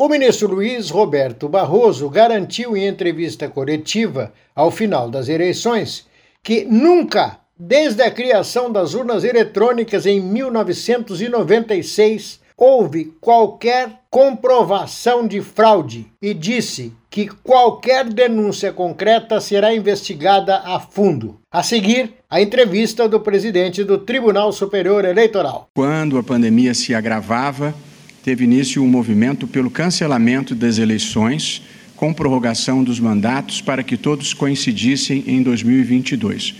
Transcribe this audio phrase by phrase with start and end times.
[0.00, 6.06] O ministro Luiz Roberto Barroso garantiu em entrevista coletiva, ao final das eleições,
[6.40, 16.06] que nunca, desde a criação das urnas eletrônicas em 1996, houve qualquer comprovação de fraude
[16.22, 21.40] e disse que qualquer denúncia concreta será investigada a fundo.
[21.50, 25.68] A seguir, a entrevista do presidente do Tribunal Superior Eleitoral.
[25.74, 27.74] Quando a pandemia se agravava,
[28.22, 31.62] teve início um movimento pelo cancelamento das eleições,
[31.96, 36.50] com prorrogação dos mandatos para que todos coincidissem em 2022.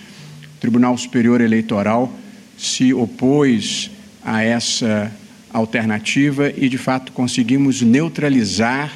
[0.57, 2.13] O Tribunal Superior Eleitoral
[2.57, 3.91] se opôs
[4.25, 5.13] a essa
[5.53, 8.91] alternativa e, de fato, conseguimos neutralizar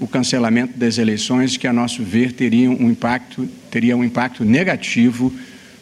[0.00, 5.32] o cancelamento das eleições, que, a nosso ver, teria um impacto, teria um impacto negativo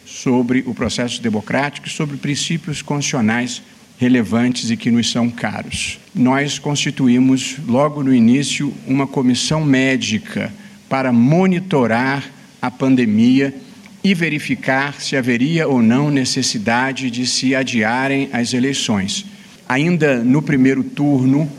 [0.05, 3.61] sobre o processo democrático e sobre princípios constitucionais
[4.03, 5.97] relevantes e que nos são caros.
[6.13, 10.53] Nós constituímos, logo no início, uma comissão médica
[10.89, 12.29] para monitorar
[12.61, 13.55] a pandemia
[14.03, 19.25] e verificar se haveria ou não necessidade de se adiarem as eleições.
[19.69, 21.49] Ainda no primeiro turno,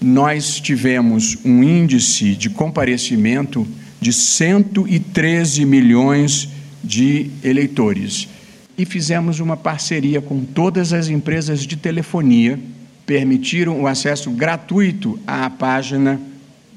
[0.00, 3.68] nós tivemos um índice de comparecimento
[4.00, 6.48] de 113 milhões
[6.82, 8.26] de eleitores
[8.80, 12.58] e fizemos uma parceria com todas as empresas de telefonia,
[13.04, 16.18] permitiram o acesso gratuito à página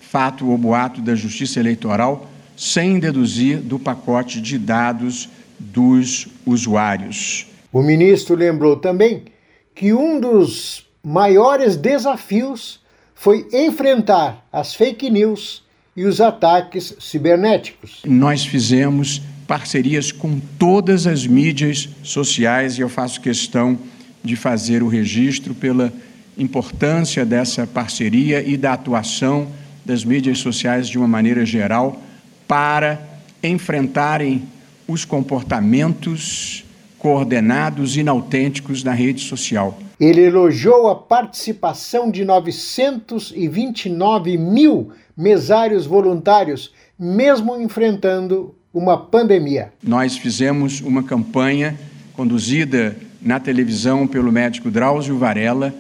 [0.02, 7.48] Fato ou Boato da Justiça Eleitoral, sem deduzir do pacote de dados dos usuários.
[7.72, 9.24] O ministro lembrou também
[9.74, 12.81] que um dos maiores desafios
[13.16, 15.64] foi enfrentar as fake news
[15.96, 18.02] e os ataques cibernéticos.
[18.06, 23.78] Nós fizemos parcerias com todas as mídias sociais e eu faço questão
[24.24, 25.94] de fazer o registro pela
[26.38, 29.48] importância dessa parceria e da atuação
[29.86, 32.02] das mídias sociais de uma maneira geral
[32.48, 33.00] para
[33.44, 34.48] enfrentarem
[34.88, 36.66] os comportamentos
[36.98, 39.78] coordenados inautênticos na rede social.
[40.00, 49.74] Ele elogiou a participação de 929 mil mesários voluntários, mesmo enfrentando uma pandemia.
[49.84, 51.78] Nós fizemos uma campanha
[52.14, 55.75] conduzida na televisão pelo médico Drauzio Varela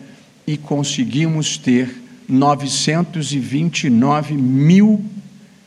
[0.45, 1.89] e conseguimos ter
[2.27, 5.01] 929 mil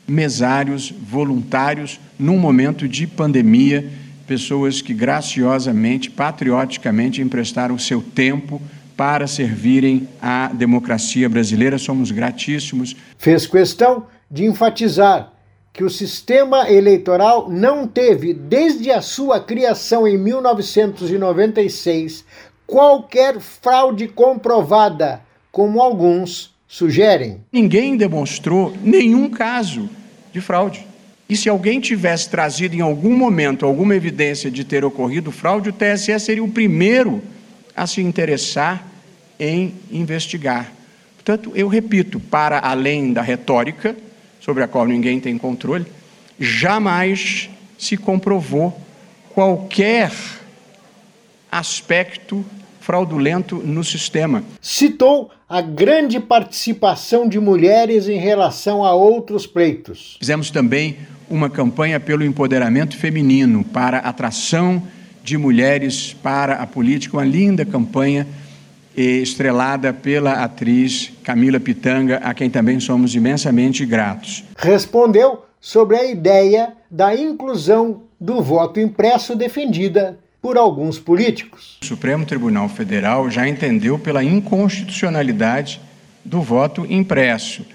[0.07, 3.89] mesários voluntários num momento de pandemia,
[4.27, 8.61] pessoas que graciosamente, patrioticamente emprestaram seu tempo
[8.95, 11.79] para servirem à democracia brasileira.
[11.79, 12.95] Somos gratíssimos.
[13.17, 15.33] Fez questão de enfatizar
[15.77, 22.25] que o sistema eleitoral não teve, desde a sua criação em 1996,
[22.65, 25.21] qualquer fraude comprovada,
[25.51, 27.41] como alguns sugerem.
[27.53, 29.87] Ninguém demonstrou nenhum caso
[30.33, 30.83] de fraude.
[31.29, 35.73] E se alguém tivesse trazido em algum momento alguma evidência de ter ocorrido fraude, o
[35.73, 37.21] TSE seria o primeiro
[37.75, 38.83] a se interessar
[39.39, 40.71] em investigar.
[41.17, 43.95] Portanto, eu repito, para além da retórica,
[44.39, 45.85] sobre a qual ninguém tem controle,
[46.39, 48.79] jamais se comprovou
[49.33, 50.11] qualquer
[51.51, 52.45] aspecto
[52.81, 54.43] fraudulento no sistema.
[54.61, 60.15] Citou a grande participação de mulheres em relação a outros pleitos.
[60.19, 60.97] Fizemos também
[61.29, 64.81] uma campanha pelo empoderamento feminino para atração
[65.23, 68.25] de mulheres para a política, uma linda campanha
[68.97, 74.43] estrelada pela atriz Camila Pitanga, a quem também somos imensamente gratos.
[74.57, 81.77] Respondeu sobre a ideia da inclusão do voto impresso defendida por alguns políticos.
[81.81, 85.79] O Supremo Tribunal Federal já entendeu pela inconstitucionalidade
[86.25, 87.65] do voto impresso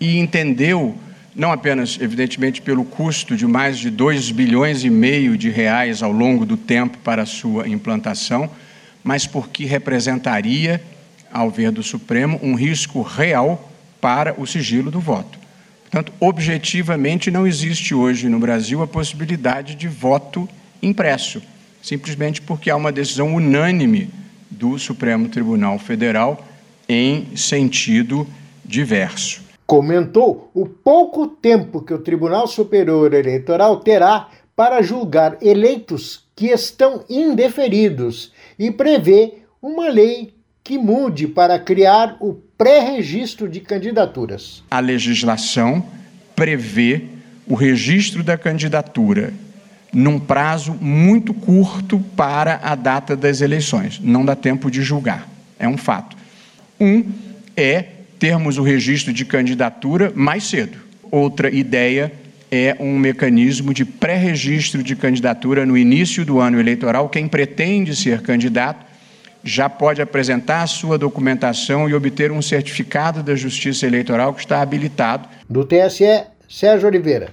[0.00, 0.96] e entendeu
[1.36, 6.10] não apenas, evidentemente, pelo custo de mais de 2 bilhões e meio de reais ao
[6.10, 8.48] longo do tempo para a sua implantação,
[9.06, 10.82] mas porque representaria,
[11.32, 15.38] ao ver do Supremo, um risco real para o sigilo do voto.
[15.82, 20.48] Portanto, objetivamente, não existe hoje no Brasil a possibilidade de voto
[20.82, 21.40] impresso,
[21.80, 24.10] simplesmente porque há uma decisão unânime
[24.50, 26.44] do Supremo Tribunal Federal
[26.88, 28.26] em sentido
[28.64, 29.40] diverso.
[29.64, 37.04] Comentou o pouco tempo que o Tribunal Superior Eleitoral terá para julgar eleitos que estão
[37.10, 44.64] indeferidos e prevê uma lei que mude para criar o pré-registro de candidaturas.
[44.70, 45.84] A legislação
[46.34, 47.04] prevê
[47.46, 49.32] o registro da candidatura
[49.92, 54.00] num prazo muito curto para a data das eleições.
[54.00, 55.28] Não dá tempo de julgar,
[55.58, 56.16] é um fato.
[56.80, 57.04] Um
[57.56, 57.82] é
[58.18, 60.78] termos o registro de candidatura mais cedo.
[61.10, 62.12] Outra ideia
[62.50, 67.08] é um mecanismo de pré-registro de candidatura no início do ano eleitoral.
[67.08, 68.84] Quem pretende ser candidato
[69.42, 75.28] já pode apresentar sua documentação e obter um certificado da Justiça Eleitoral que está habilitado.
[75.48, 77.30] Do TSE, Sérgio Oliveira.